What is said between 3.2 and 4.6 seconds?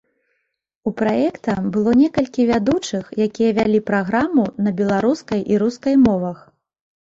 якія вялі праграму